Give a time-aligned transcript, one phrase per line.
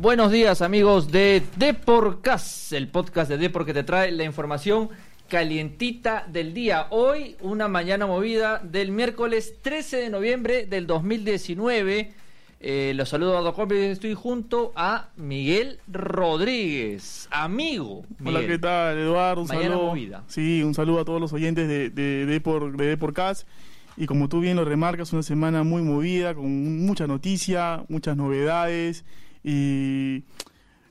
[0.00, 4.90] Buenos días amigos de Deporcast, el podcast de Depor que te trae la información
[5.28, 6.86] calientita del día.
[6.90, 12.12] Hoy una mañana movida del miércoles 13 de noviembre del 2019.
[12.60, 18.04] Eh, los saludo a Dos estoy junto a Miguel Rodríguez, amigo.
[18.24, 19.42] Hola, ¿qué tal, Eduardo?
[19.42, 19.86] Un mañana saludo.
[19.88, 20.22] Movida.
[20.28, 23.48] Sí, un saludo a todos los oyentes de, de, Depor, de Deporcast.
[23.96, 29.04] Y como tú bien lo remarcas, una semana muy movida, con mucha noticia, muchas novedades.
[29.42, 30.24] Y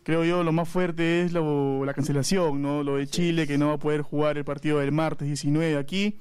[0.03, 2.83] creo yo lo más fuerte es lo, la cancelación, ¿no?
[2.83, 6.19] Lo de Chile, que no va a poder jugar el partido del martes 19 aquí.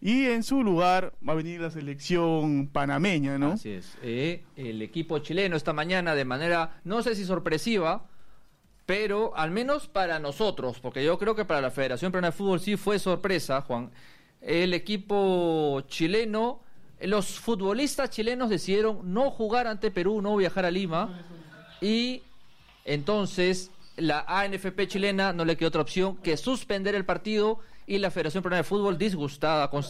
[0.00, 3.52] Y en su lugar va a venir la selección panameña, ¿no?
[3.52, 3.96] Así es.
[4.02, 8.08] Eh, el equipo chileno esta mañana de manera, no sé si sorpresiva,
[8.84, 12.58] pero al menos para nosotros, porque yo creo que para la Federación Peruana de Fútbol
[12.58, 13.92] sí fue sorpresa, Juan.
[14.40, 16.62] El equipo chileno,
[17.00, 21.22] los futbolistas chilenos decidieron no jugar ante Perú, no viajar a Lima.
[21.82, 22.22] Y
[22.84, 28.10] entonces la ANFP chilena no le quedó otra opción que suspender el partido y la
[28.10, 29.84] Federación Peruana de Fútbol, disgustada con,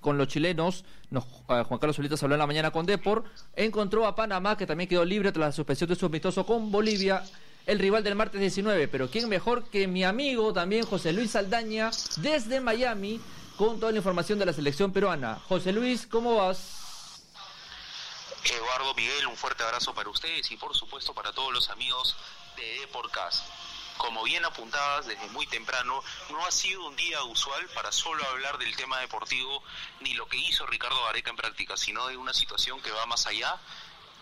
[0.00, 3.24] con, los chilenos, nos, eh, Juan Carlos Solitas habló en la mañana con Depor,
[3.54, 7.22] encontró a Panamá, que también quedó libre tras la suspensión de su amistoso con Bolivia,
[7.66, 8.88] el rival del martes 19.
[8.88, 13.20] Pero ¿quién mejor que mi amigo también, José Luis Saldaña, desde Miami,
[13.58, 15.38] con toda la información de la selección peruana?
[15.46, 16.81] José Luis, ¿cómo vas?
[18.44, 22.16] Eduardo Miguel, un fuerte abrazo para ustedes y por supuesto para todos los amigos
[22.56, 23.44] de Deporcast
[24.02, 28.58] como bien apuntabas desde muy temprano, no ha sido un día usual para solo hablar
[28.58, 29.62] del tema deportivo
[30.00, 33.26] ni lo que hizo Ricardo Gareca en práctica, sino de una situación que va más
[33.26, 33.60] allá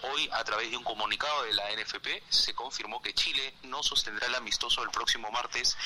[0.03, 4.27] Hoy, a través de un comunicado de la NFP, se confirmó que Chile no sostendrá
[4.29, 5.77] el amistoso el próximo martes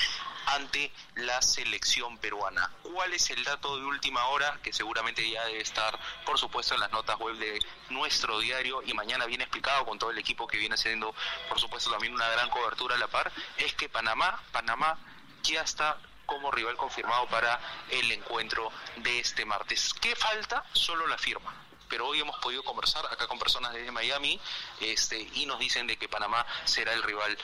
[0.47, 2.71] ante la selección peruana.
[2.83, 4.61] ¿Cuál es el dato de última hora?
[4.63, 7.59] Que seguramente ya debe estar, por supuesto, en las notas web de
[7.91, 11.13] nuestro diario y mañana viene explicado con todo el equipo que viene haciendo,
[11.49, 14.97] por supuesto, también una gran cobertura a la par, es que Panamá, Panamá
[15.43, 17.61] ya está como rival confirmado para
[17.91, 19.93] el encuentro de este martes.
[19.95, 20.65] ¿Qué falta?
[20.73, 21.64] Solo la firma
[21.95, 24.41] pero hoy hemos podido conversar acá con personas de Miami
[24.81, 27.39] este, y nos dicen de que Panamá será el rival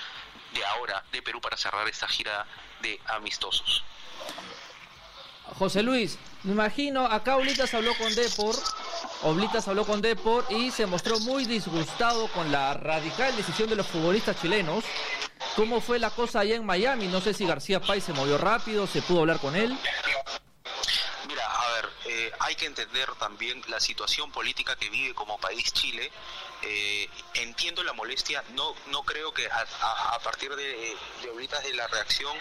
[0.53, 2.45] de ahora de Perú para cerrar esta gira
[2.83, 3.85] de amistosos.
[5.57, 8.57] José Luis, me imagino, acá Oblitas habló con Depor,
[9.23, 13.87] Oblitas habló con Depor y se mostró muy disgustado con la radical decisión de los
[13.87, 14.83] futbolistas chilenos.
[15.55, 17.07] ¿Cómo fue la cosa allá en Miami?
[17.07, 19.79] No sé si García Pay se movió rápido, se pudo hablar con él.
[22.51, 26.11] Hay que entender también la situación política que vive como país Chile.
[26.63, 30.97] Eh, entiendo la molestia, no no creo que a, partir de
[31.31, 32.37] ahorita de la reacción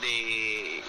[0.00, 0.82] de,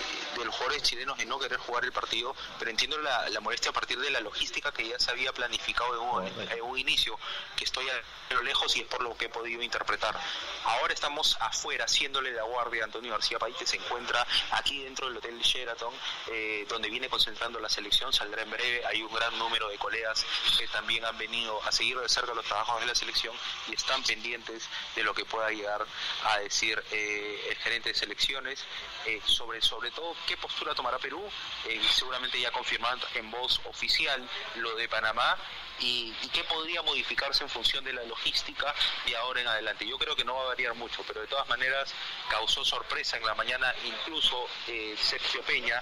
[0.43, 3.99] los jugadores chilenos de no querer jugar el partido, pero entiendo la, molestia a partir
[3.99, 7.17] de la logística que ya se había planificado en un, inicio,
[7.55, 10.17] que estoy a lo lejos y es por lo que he podido interpretar.
[10.65, 15.07] Ahora estamos afuera, haciéndole la guardia a Antonio García País, que se encuentra aquí dentro
[15.07, 15.93] del Hotel Sheraton,
[16.31, 20.25] eh, donde viene concentrando la selección, saldrá en breve, hay un gran número de colegas
[20.57, 23.35] que también han venido a seguir de cerca los trabajos de la selección
[23.67, 25.85] y están pendientes de lo que pueda llegar
[26.23, 28.63] a decir eh, el gerente de selecciones
[29.05, 31.23] eh, sobre, sobre todo qué postura tomará Perú,
[31.67, 35.37] eh, seguramente ya confirmando en voz oficial lo de Panamá
[35.79, 38.73] y, qué podría modificarse en función de la logística
[39.05, 39.87] de ahora en adelante.
[39.87, 41.93] Yo creo que no va a variar mucho, pero de todas maneras
[42.29, 45.81] causó sorpresa en la mañana incluso eh, Sergio Peña,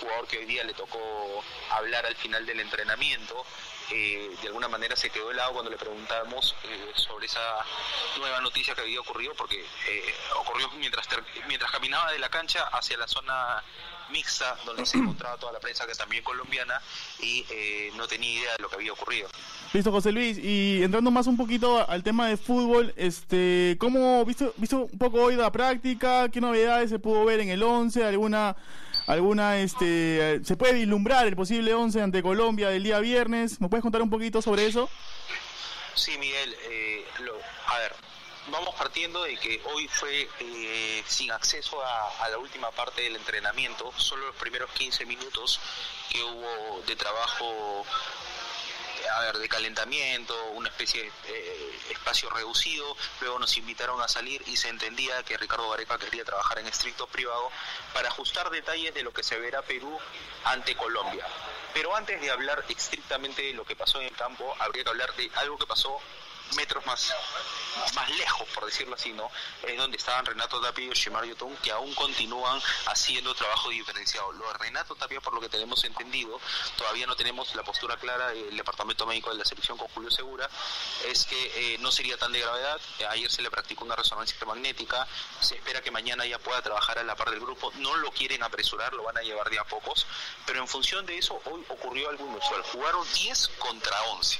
[0.00, 3.44] jugador que hoy día le tocó hablar al final del entrenamiento,
[3.90, 7.40] eh, de alguna manera se quedó helado cuando le preguntamos eh, sobre esa
[8.18, 11.08] nueva noticia que había ocurrido, porque eh, ocurrió mientras,
[11.48, 13.62] mientras caminaba de la cancha hacia la zona
[14.10, 16.80] mixta donde se encontraba toda la prensa que también colombiana
[17.20, 17.44] y
[17.94, 19.28] no tenía idea de lo que había ocurrido.
[19.72, 20.36] Listo, José Luis.
[20.36, 25.22] Y entrando más un poquito al tema de fútbol, este, ¿cómo visto, visto un poco
[25.22, 26.28] hoy la práctica?
[26.28, 28.04] ¿Qué novedades se pudo ver en el 11?
[28.04, 28.56] ¿Alguna
[29.10, 33.60] alguna este se puede vislumbrar el posible 11 ante Colombia del día viernes.
[33.60, 34.88] ¿Me puedes contar un poquito sobre eso?
[35.94, 37.04] Sí, Miguel, eh,
[37.66, 37.94] a ver,
[38.48, 43.92] vamos partiendo de que hoy fue eh, sin acceso a, la última parte del entrenamiento,
[43.96, 45.60] solo los primeros 15 minutos
[46.08, 47.84] que hubo de trabajo
[49.08, 54.42] a ver, de calentamiento, una especie de eh, espacio reducido, luego nos invitaron a salir
[54.46, 57.50] y se entendía que Ricardo Gareca quería trabajar en estricto privado
[57.92, 59.98] para ajustar detalles de lo que se verá Perú
[60.44, 61.26] ante Colombia.
[61.72, 65.14] Pero antes de hablar estrictamente de lo que pasó en el campo, habría que hablar
[65.14, 66.00] de algo que pasó
[66.56, 67.12] metros más
[67.94, 69.30] más lejos, por decirlo así, ¿no?
[69.62, 74.32] Es donde estaban Renato Tapia y Shimar Yotun, que aún continúan haciendo trabajo diferenciado.
[74.32, 76.40] Lo de Renato Tapia, por lo que tenemos entendido,
[76.76, 80.48] todavía no tenemos la postura clara del Departamento Médico de la Selección con Julio Segura,
[81.06, 82.80] es que eh, no sería tan de gravedad.
[83.10, 85.06] Ayer se le practicó una resonancia magnética,
[85.40, 87.72] se espera que mañana ya pueda trabajar a la par del grupo.
[87.76, 90.06] No lo quieren apresurar, lo van a llevar de a pocos,
[90.46, 92.62] pero en función de eso, hoy ocurrió algo inusual.
[92.62, 94.38] Jugaron 10 contra 11.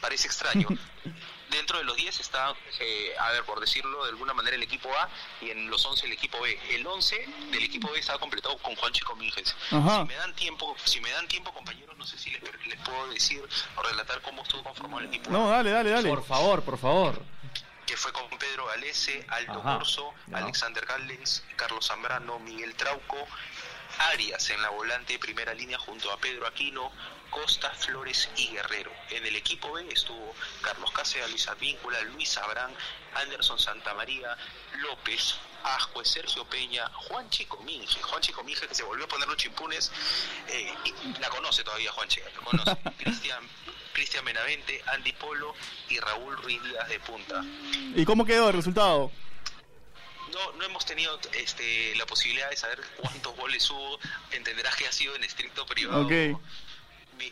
[0.00, 0.68] Parece extraño.
[1.50, 4.88] dentro de los 10 está, eh, a ver, por decirlo de alguna manera, el equipo
[4.96, 5.08] A
[5.40, 6.58] y en los 11 el equipo B.
[6.70, 9.54] El 11 del equipo B estaba completado con Juan Chico Minges.
[9.68, 12.40] Si me dan tiempo, si me dan tiempo, compañeros, no sé si les,
[12.84, 15.30] puedo decir o relatar cómo estuvo conformado el equipo.
[15.30, 16.08] No, dale, dale, dale.
[16.08, 17.22] Por favor, por favor.
[17.86, 23.26] Que fue con Pedro Galese, Aldo Corso, Alexander Gallens, Carlos Zambrano, Miguel Trauco,
[24.00, 26.90] Arias en la volante de primera línea junto a Pedro Aquino,
[27.28, 28.90] Costa, Flores y Guerrero.
[29.10, 32.72] En el equipo B estuvo Carlos Cáceres, Luis Advíncula, Luis Abrán,
[33.14, 34.36] Anderson Santamaría,
[34.78, 39.28] López, Ascue, Sergio Peña, Juan Chico Minge, Juan Chico Minge que se volvió a poner
[39.28, 39.92] los chimpunes,
[40.48, 40.72] eh,
[41.20, 43.46] la conoce todavía Juan Chico, la conoce, Cristian
[43.92, 45.54] Cristian Benavente, Andy Polo
[45.88, 47.44] y Raúl Ruiz Díaz de punta.
[47.94, 49.10] ¿Y cómo quedó el resultado?
[50.32, 53.98] No, no hemos tenido este, la posibilidad de saber cuántos goles hubo.
[54.32, 56.08] Entenderás que ha sido en estricto privado.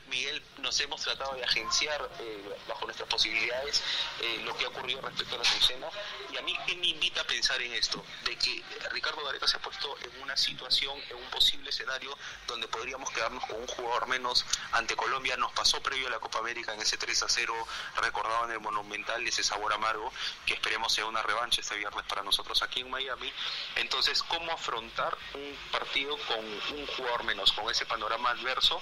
[0.09, 3.83] Miguel, nos hemos tratado de agenciar eh, bajo nuestras posibilidades
[4.21, 5.93] eh, lo que ha ocurrido respecto a la escenas
[6.31, 9.57] y a mí ¿qué me invita a pensar en esto, de que Ricardo Gareca se
[9.57, 14.09] ha puesto en una situación, en un posible escenario donde podríamos quedarnos con un jugador
[14.09, 17.55] menos ante Colombia, nos pasó previo a la Copa América en ese 3 a 0
[18.03, 20.13] recordado en el Monumental ese sabor amargo
[20.45, 23.33] que esperemos sea una revancha este viernes para nosotros aquí en Miami,
[23.77, 28.81] entonces ¿cómo afrontar un partido con un jugador menos, con ese panorama adverso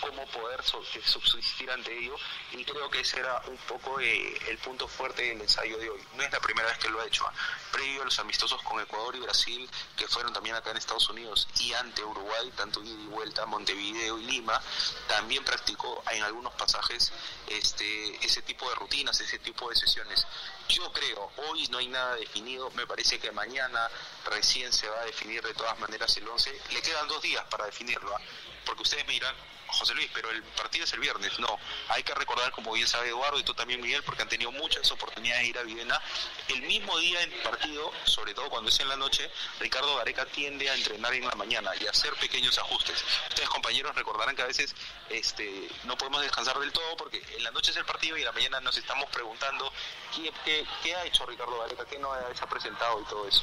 [0.00, 2.16] cómo poder eh, subsistir ante ello
[2.52, 6.00] y creo que ese era un poco eh, el punto fuerte del ensayo de hoy.
[6.16, 7.32] No es la primera vez que lo ha hecho, ¿ah?
[7.72, 11.48] previo a los amistosos con Ecuador y Brasil que fueron también acá en Estados Unidos
[11.60, 14.60] y ante Uruguay, tanto ida y vuelta, Montevideo y Lima,
[15.06, 17.12] también practicó en algunos pasajes
[17.48, 20.26] este, ese tipo de rutinas, ese tipo de sesiones.
[20.68, 23.90] Yo creo, hoy no hay nada definido, me parece que mañana
[24.26, 27.66] recién se va a definir de todas maneras el 11, le quedan dos días para
[27.66, 28.20] definirlo, ¿ah?
[28.64, 29.34] porque ustedes me dirán,
[29.68, 31.38] José Luis, pero el partido es el viernes.
[31.38, 34.50] No, hay que recordar, como bien sabe Eduardo y tú también, Miguel, porque han tenido
[34.52, 36.00] muchas oportunidades de ir a Videna.
[36.48, 39.30] El mismo día en partido, sobre todo cuando es en la noche,
[39.60, 43.04] Ricardo Gareca tiende a entrenar en la mañana y a hacer pequeños ajustes.
[43.28, 44.74] Ustedes, compañeros, recordarán que a veces
[45.10, 48.26] este, no podemos descansar del todo porque en la noche es el partido y en
[48.26, 49.72] la mañana nos estamos preguntando
[50.14, 53.42] qué, qué, ha hecho Ricardo Gareca, qué no ha presentado y todo eso.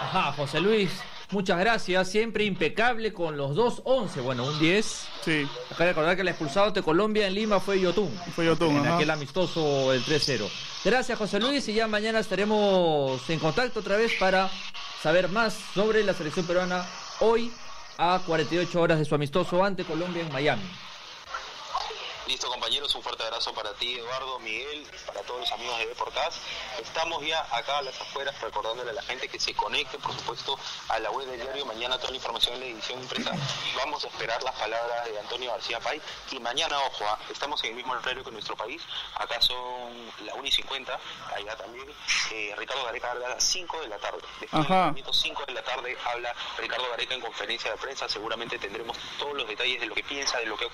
[0.00, 0.90] Ajá, José Luis.
[1.30, 5.08] Muchas gracias, siempre impecable con los dos 11, bueno, un 10.
[5.24, 5.46] Sí.
[5.70, 8.10] Acá recordar que el expulsado de Colombia en Lima fue Yotun.
[8.34, 10.48] Fue Yotun, En aquel amistoso el 3-0.
[10.84, 14.50] Gracias, José Luis, y ya mañana estaremos en contacto otra vez para
[15.00, 16.84] saber más sobre la selección peruana
[17.20, 17.52] hoy
[17.96, 20.62] a 48 horas de su amistoso ante Colombia en Miami.
[22.26, 26.36] Listo, compañeros, un fuerte abrazo para ti, Eduardo, Miguel, para todos los amigos de Deportaz.
[26.80, 30.58] Estamos ya acá a las afueras recordándole a la gente que se conecte, por supuesto,
[30.88, 31.64] a la web del diario.
[31.66, 33.32] Mañana toda la información en la edición impresa.
[33.76, 36.00] Vamos a esperar las palabras de Antonio García Pay.
[36.30, 37.18] Y mañana, ojo, ¿ah?
[37.30, 38.82] estamos en el mismo horario que nuestro país.
[39.16, 41.00] Acá son la 1 y 50,
[41.34, 41.88] allá también.
[42.32, 44.20] Eh, Ricardo Gareca habla a las 5 de la tarde.
[44.40, 48.08] Después de 5 de la tarde habla Ricardo Gareca en conferencia de prensa.
[48.08, 50.68] Seguramente tendremos todos los detalles de lo que piensa, de lo que ha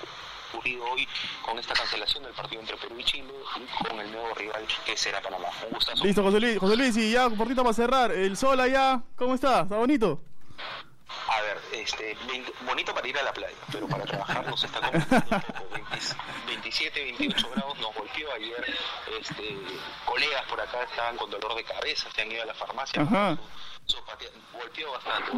[0.50, 1.06] ocurrido hoy
[1.42, 4.96] con esta cancelación del partido entre Perú y Chile y con el nuevo rival que
[4.96, 5.48] será Panamá.
[5.66, 6.04] Un gustazo.
[6.04, 8.12] Listo, José Luis, José Luis, y ya cortito para cerrar.
[8.12, 9.62] El sol allá, ¿cómo está?
[9.62, 10.20] ¿Está bonito?
[11.28, 12.16] A ver, este,
[12.66, 15.82] bonito para ir a la playa, pero para trabajar nos está complicando un poco.
[16.46, 18.76] 27, 28 grados nos golpeó ayer.
[19.20, 19.56] Este,
[20.04, 23.02] colegas por acá estaban con dolor de cabeza, se han ido a la farmacia.
[23.02, 23.38] Ajá.
[24.52, 25.32] golpeó bastante,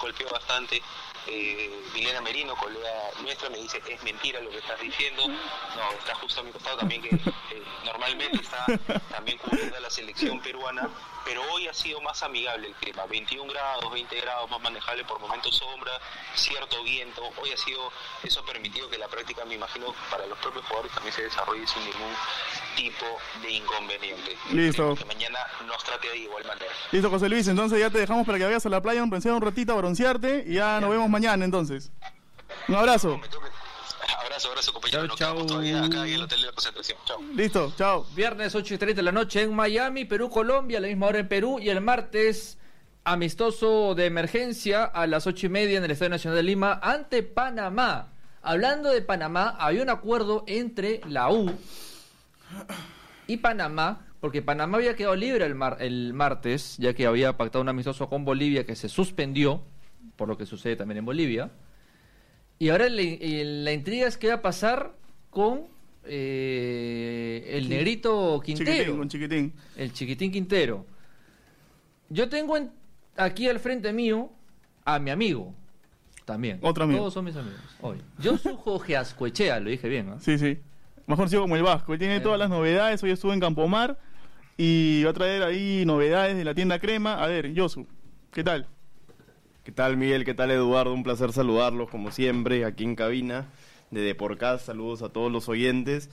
[0.00, 0.82] golpeó bastante
[1.28, 5.26] eh, Milena Merino, colega nuestra, me dice, es mentira lo que estás diciendo.
[5.26, 8.66] No, está justo a mi costado también, que eh, normalmente está
[9.10, 10.88] también cubriendo a la selección peruana,
[11.26, 15.20] pero hoy ha sido más amigable el clima, 21 grados, 20 grados, más manejable por
[15.20, 15.90] momentos sombra,
[16.36, 17.20] cierto viento.
[17.42, 17.90] Hoy ha sido,
[18.22, 21.66] eso ha permitido que la práctica, me imagino, para los propios jugadores también se desarrolle
[21.66, 22.14] sin ningún
[22.76, 23.06] tipo
[23.42, 24.38] de inconveniente.
[24.52, 24.94] Listo.
[24.94, 26.72] Que mañana nos trate de igual manera.
[26.92, 29.42] Listo, José Luis, entonces ya te dejamos para que vayas a la playa, un un
[29.42, 31.90] ratito a broncearte y ya nos vemos mañana entonces.
[32.68, 33.20] Un abrazo.
[34.36, 35.06] Abrazo, abrazo, compañero.
[35.08, 35.46] Chau, chau.
[35.46, 36.98] Todavía acá en el hotel de la concentración.
[37.06, 37.22] Chau.
[37.34, 38.06] Listo, chao.
[38.14, 41.20] Viernes 8 y 30 de la noche en Miami, Perú, Colombia, a la misma hora
[41.20, 41.58] en Perú.
[41.58, 42.58] Y el martes,
[43.04, 47.22] amistoso de emergencia a las 8 y media en el Estadio Nacional de Lima ante
[47.22, 48.12] Panamá.
[48.42, 51.50] Hablando de Panamá, había un acuerdo entre la U
[53.26, 57.62] y Panamá, porque Panamá había quedado libre el, mar- el martes, ya que había pactado
[57.62, 59.62] un amistoso con Bolivia que se suspendió,
[60.16, 61.50] por lo que sucede también en Bolivia.
[62.58, 64.92] Y ahora la, intriga es qué va a pasar
[65.30, 65.64] con
[66.04, 68.70] eh, el negrito Quintero.
[68.72, 69.52] Chiquitín, con chiquitín.
[69.76, 70.86] El chiquitín Quintero.
[72.08, 72.70] Yo tengo en-
[73.16, 74.30] aquí al frente mío
[74.84, 75.52] a mi amigo.
[76.24, 76.58] También.
[76.62, 77.00] Otro amigo.
[77.00, 77.60] Todos son mis amigos.
[77.80, 77.98] Hoy.
[78.18, 80.20] Yo soy Jorge Ascuechea, lo dije bien, ¿no?
[80.20, 80.58] Sí, sí.
[81.06, 81.92] Mejor conocido como el Vasco.
[81.92, 82.20] Él tiene Eh.
[82.20, 83.02] todas las novedades.
[83.02, 83.98] Hoy estuvo en Campomar
[84.56, 87.22] y va a traer ahí novedades de la tienda Crema.
[87.22, 87.86] A ver, Yosu,
[88.32, 88.66] ¿qué tal?
[89.66, 90.24] ¿Qué tal Miguel?
[90.24, 90.92] ¿Qué tal Eduardo?
[90.94, 93.46] Un placer saludarlos como siempre aquí en cabina
[93.90, 94.64] de Deporcast.
[94.66, 96.08] Saludos a todos los oyentes.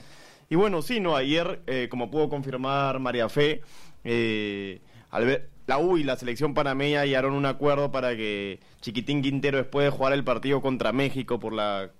[0.50, 3.62] Y bueno, sí, no, ayer, eh, como pudo confirmar María Fe,
[4.02, 4.80] eh,
[5.12, 9.58] al ver- la U y la selección panameña hallaron un acuerdo para que Chiquitín Quintero
[9.58, 11.90] después de jugar el partido contra México por la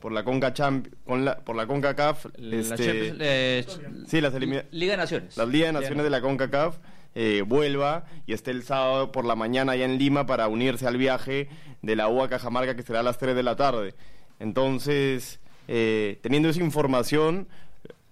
[0.00, 3.64] por la Conca Champ- con la, por la CONCACAF, La este, Champions- eh,
[4.08, 4.32] sí, las
[4.72, 5.36] Liga de Naciones.
[5.36, 6.78] la Liga de Naciones de la CONCACAF
[7.14, 10.96] eh, vuelva y esté el sábado por la mañana allá en Lima para unirse al
[10.96, 11.48] viaje
[11.82, 13.94] de la U a Cajamarca que será a las 3 de la tarde.
[14.38, 17.46] Entonces, eh, teniendo esa información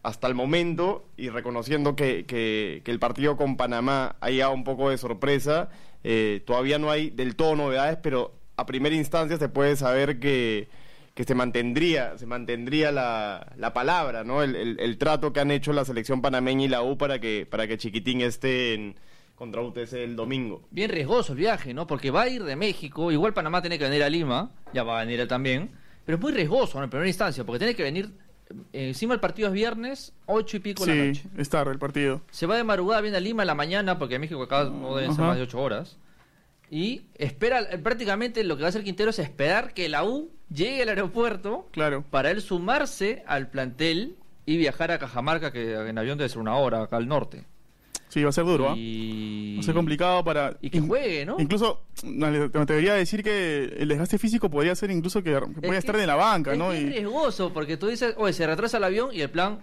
[0.02, 4.62] hasta el momento y reconociendo que, que- que el partido con Panamá ha llegado un
[4.64, 5.68] poco de sorpresa,
[6.04, 10.68] eh, todavía no hay del todo novedades, pero a primera instancia se puede saber que
[11.18, 14.40] que se mantendría, se mantendría la, la palabra, ¿no?
[14.44, 17.44] El, el- el trato que han hecho la selección panameña y la U para que,
[17.44, 18.94] para que Chiquitín esté en,
[19.34, 20.62] contra UTC el domingo.
[20.70, 21.88] Bien riesgoso el viaje, ¿no?
[21.88, 25.00] Porque va a ir de México, igual Panamá tiene que venir a Lima, ya va
[25.00, 25.72] a venir él también,
[26.06, 26.84] pero es muy riesgoso ¿no?
[26.84, 28.12] en primera instancia, porque tiene que venir,
[28.72, 31.22] eh, encima el partido es viernes, ocho y pico de la Sí, noche.
[31.36, 32.20] es tarde el partido.
[32.30, 34.94] Se va de madrugada, viene a Lima en la mañana, porque en México acá no
[34.94, 35.98] deben ser más de ocho horas.
[36.70, 40.82] Y espera, prácticamente lo que va a hacer Quintero es esperar que la U llegue
[40.82, 42.04] al aeropuerto Claro.
[42.10, 46.56] para él sumarse al plantel y viajar a Cajamarca, que en avión debe ser una
[46.56, 47.44] hora acá al norte.
[48.08, 48.74] Sí, va a ser duro, ¿ah?
[48.74, 49.56] Y...
[49.56, 50.56] Va a ser complicado para...
[50.62, 51.36] Y que juegue, ¿no?
[51.38, 55.42] Incluso, no, te debería decir que el desgaste físico podría ser incluso que, que Es
[55.54, 56.74] podría estar que- en la banca, es ¿no?
[56.74, 59.58] Y, riesgoso, porque tú dices, oye, se retrasa el avión y el plan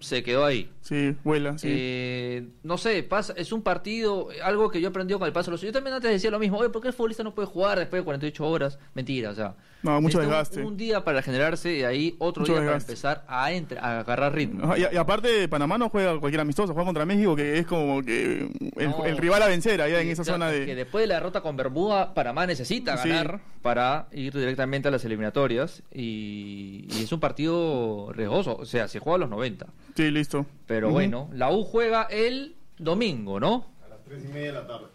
[0.00, 0.70] se quedó ahí.
[0.80, 1.68] sí, vuela, sí.
[1.70, 5.52] Eh, no sé, pasa, es un partido, algo que yo aprendí con el paso de
[5.52, 7.78] los Yo también antes decía lo mismo, oye, ¿por qué el futbolista no puede jugar
[7.78, 8.78] después de 48 horas?
[8.94, 9.54] Mentira, o sea.
[9.82, 10.62] No, mucho un- desgaste.
[10.62, 12.84] Un, día para generarse y ahí otro Mucho día desgaste.
[12.86, 14.76] para empezar a, entre- a agarrar ritmo.
[14.76, 18.50] Y, y aparte, Panamá no juega cualquier amistoso, juega contra México, que es como que
[18.76, 19.06] el, No.
[19.06, 20.66] el rival a vencer allá en esa claro, zona de...
[20.66, 23.08] Que después de la derrota con Bermuda, Panamá necesita Sí.
[23.08, 25.82] ganar para ir directamente a las eliminatorias.
[25.94, 28.56] Y, y es un partido riesgoso.
[28.56, 29.66] O sea, se juega a los 90.
[29.94, 30.46] Sí, listo.
[30.66, 33.66] Pero bueno, la U juega el domingo, ¿no?
[33.84, 34.86] A las 3 y media de la tarde.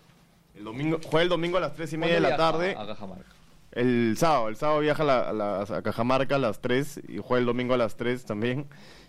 [0.56, 2.76] El domingo, juega el domingo a las 3 y media de ¿Cuándo la tarde.
[2.78, 3.26] A Cajamarca.
[3.72, 7.18] El sábado, el sábado viaja a, la- a la- a Cajamarca a las 3 y
[7.18, 8.68] juega el domingo a las 3 también.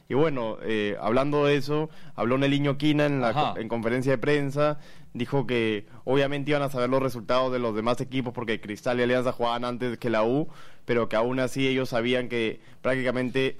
[0.09, 3.55] Y bueno, eh, hablando de eso, habló Neliño Quina en la Ajá.
[3.59, 4.79] en conferencia de prensa,
[5.15, 9.03] dijo que obviamente iban a saber los resultados de los demás equipos porque Cristal y
[9.03, 10.49] Alianza jugaban antes que la U,
[10.85, 13.59] pero que aún así ellos sabían que prácticamente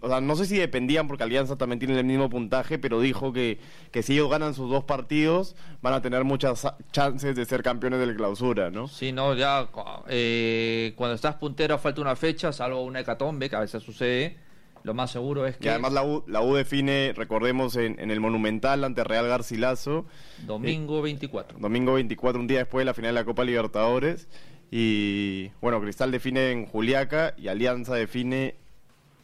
[0.00, 3.32] o sea, no sé si dependían porque Alianza también tiene el mismo puntaje, pero dijo
[3.32, 3.58] que,
[3.90, 7.98] que si ellos ganan sus dos partidos van a tener muchas chances de ser campeones
[7.98, 8.86] de la clausura, ¿no?
[8.86, 9.68] Sí, no, ya
[10.08, 14.36] eh, cuando estás puntero falta una fecha, salvo una hecatombe, que a veces sucede.
[14.82, 18.12] Lo más seguro es Y que además la U, la U define, recordemos, en, en
[18.12, 20.06] el Monumental ante Real Garcilaso,
[20.46, 21.58] domingo 24.
[21.58, 24.28] domingo 24, un día después de la final de la Copa Libertadores.
[24.70, 28.54] Y bueno, Cristal define en Juliaca y Alianza define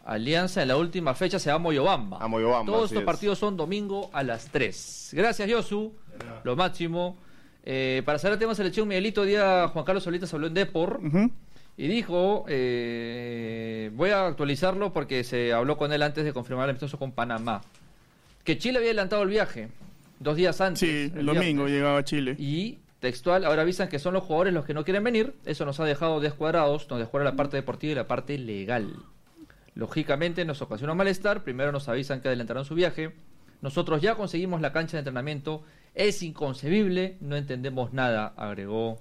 [0.04, 2.18] Alianza en la última fecha se va a Moyobamba.
[2.20, 3.06] A Moyobamba, Todos estos es.
[3.06, 5.10] partidos son domingo a las 3.
[5.12, 5.92] Gracias, Yosu.
[6.44, 7.16] Lo máximo.
[7.64, 11.00] Eh, para cerrar el tema de selección, Miguelito, día Juan Carlos Solitas habló en Depor
[11.76, 16.70] y dijo, eh, voy a actualizarlo porque se habló con él antes de confirmar el
[16.70, 17.60] amistoso con Panamá,
[18.44, 19.68] que Chile había adelantado el viaje
[20.18, 20.80] dos días antes.
[20.80, 21.70] Sí, el domingo viernes.
[21.72, 22.34] llegaba a Chile.
[22.38, 25.34] Y textual, ahora avisan que son los jugadores los que no quieren venir.
[25.44, 28.94] Eso nos ha dejado descuadrados, nos descuadra la parte deportiva y la parte legal.
[29.74, 31.44] Lógicamente nos ocasiona malestar.
[31.44, 33.14] Primero nos avisan que adelantarán su viaje.
[33.60, 35.62] Nosotros ya conseguimos la cancha de entrenamiento.
[35.94, 39.00] Es inconcebible, no entendemos nada, agregó.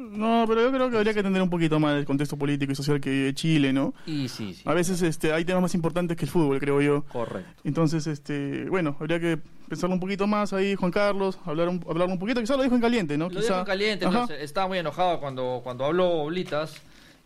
[0.00, 2.74] No, pero yo creo que habría que entender un poquito más el contexto político y
[2.74, 3.92] social que vive Chile, ¿no?
[4.06, 4.62] Y sí, sí.
[4.64, 7.04] A veces este, hay temas más importantes que el fútbol, creo yo.
[7.04, 7.60] Correcto.
[7.64, 9.38] Entonces, este, bueno, habría que
[9.68, 12.74] pensarlo un poquito más ahí, Juan Carlos, hablar un, hablar un poquito, quizás lo dijo
[12.74, 13.28] en caliente, ¿no?
[13.28, 16.80] Lo Quizá, dijo en caliente, sé, estaba muy enojado cuando, cuando habló Blitas.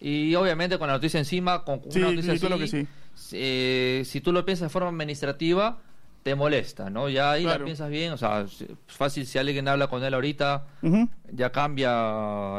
[0.07, 2.87] Y obviamente con la noticia encima, con Sí, una noticia así, que sí.
[3.33, 5.79] eh, si tú lo piensas de forma administrativa,
[6.23, 7.09] te molesta, ¿no?
[7.09, 7.61] Ya ahí Claro.
[7.61, 8.45] la piensas bien, o sea,
[8.87, 11.09] fácil si alguien habla con él ahorita, Ujú.
[11.33, 11.91] ya cambia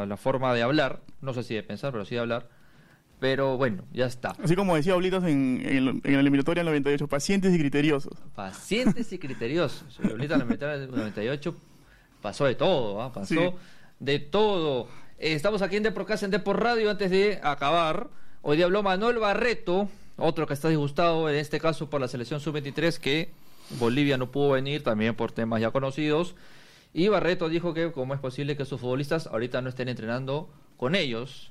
[0.06, 2.48] la forma de hablar, no sé si de pensar, pero sí de hablar.
[3.20, 4.34] Pero bueno, ya está.
[4.42, 8.12] Así como decía Oblitos en, en, en la eliminatoria del 98, pacientes y criteriosos.
[8.34, 9.98] Pacientes y criteriosos.
[10.02, 11.54] Ahorita en la del 98
[12.20, 13.12] pasó de todo, ¿ah?
[13.12, 13.40] pasó Sí.
[14.00, 14.88] de todo.
[15.18, 16.90] Eh, estamos aquí en Deporcast, en Depor Radio.
[16.90, 18.08] Antes de acabar,
[18.42, 22.40] hoy día habló Manuel Barreto, otro que está disgustado, en este caso por la selección
[22.40, 23.30] sub-23, que
[23.78, 26.34] Bolivia no pudo venir, también por temas ya conocidos.
[26.92, 30.94] Y Barreto dijo que cómo es posible que sus futbolistas ahorita no estén entrenando con
[30.94, 31.50] ellos,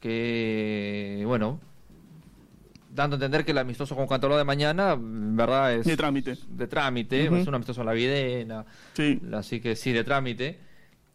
[0.00, 1.60] que bueno,
[2.94, 6.36] dando a entender que el amistoso con Cantolao de mañana, en verdad es De trámite.
[6.48, 9.20] de trámite, es un amistoso en la Videna, Sí.
[9.32, 10.58] así que sí, de trámite.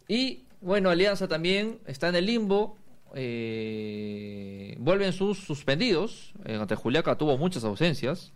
[0.07, 2.77] Y bueno, Alianza también está en el limbo,
[3.15, 8.31] eh, vuelven sus suspendidos, eh, ante Juliaca tuvo muchas ausencias,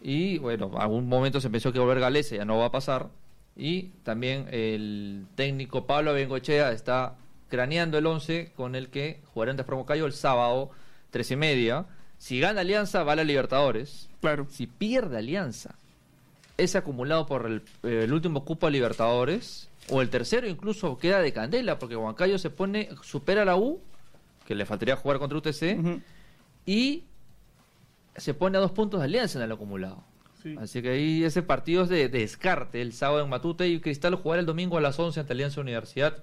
[0.00, 3.10] y bueno, algún momento se pensó que volver Galese ya no va a pasar,
[3.56, 7.16] y también el técnico Pablo Bengochea está
[7.48, 10.70] craneando el 11 con el que jugará ante Promocayo el sábado,
[11.10, 11.86] tres y media.
[12.16, 14.08] Si gana Alianza, va a la Libertadores.
[14.20, 14.46] Claro.
[14.48, 15.74] Si pierde Alianza,
[16.58, 21.20] ese acumulado por el, eh, el último cupo a Libertadores, o el tercero incluso queda
[21.20, 23.80] de candela, porque Huancayo se pone, supera a la U,
[24.46, 25.76] que le faltaría jugar contra UTC,
[26.66, 27.04] y
[28.16, 30.04] se pone a dos puntos de Alianza en el acumulado.
[30.42, 30.56] Sí.
[30.58, 34.16] Así que ahí ese partido es de, de descarte el sábado en Matute y Cristal
[34.16, 36.18] jugará el domingo a las 11 ante Alianza Universidad,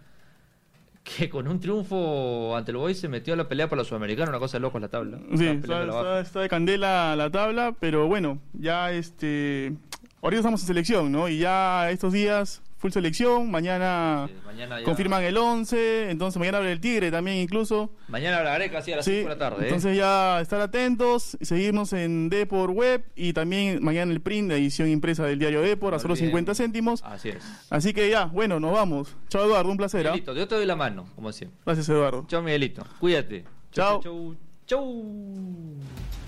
[1.04, 4.30] que con un triunfo ante el Boys se metió a la pelea por la Sudamericana,
[4.30, 5.20] una cosa de locos la tabla.
[5.38, 9.74] Sí, está- está de candela la tabla, pero bueno, ya este.
[10.22, 11.30] Ahorita estamos en selección, ¿no?
[11.30, 13.50] Y ya estos días, full selección.
[13.50, 16.10] Mañana Sí, mañana ya- confirman el 11.
[16.12, 17.92] Entonces mañana abre el Tigre también, incluso.
[18.10, 19.62] Mañana hablaré casi a las Sí, 5 de la tarde.
[19.64, 19.68] ¿eh?
[19.68, 24.90] entonces ya estar atentos, seguirnos en Depor Web y también mañana el print, la edición
[24.90, 26.28] impresa del diario Depor, a solo olviden.
[26.32, 27.02] 50 céntimos.
[27.04, 27.44] Así es.
[27.70, 29.16] Así que ya, bueno, nos vamos.
[29.30, 30.06] Chao Eduardo, un placer.
[30.06, 30.12] ¿ah?
[30.12, 31.58] Miguelito, yo te doy la mano, como siempre.
[31.66, 32.26] Gracias Eduardo.
[32.28, 32.86] Chao, Miguelito.
[33.00, 33.46] Cuídate.
[33.72, 34.02] Chao.
[34.02, 34.36] Chau.
[34.66, 34.84] chau.
[34.84, 36.19] chau.